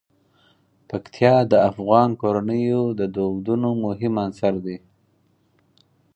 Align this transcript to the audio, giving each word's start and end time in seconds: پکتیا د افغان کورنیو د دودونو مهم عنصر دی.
پکتیا 0.89 1.35
د 1.51 1.53
افغان 1.69 2.09
کورنیو 2.21 2.83
د 2.99 3.01
دودونو 3.15 3.69
مهم 3.85 4.13
عنصر 4.25 4.53
دی. 4.65 4.77